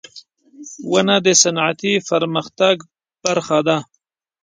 [0.91, 2.75] •ونه د صنعتي پرمختګ
[3.23, 3.77] برخه ده.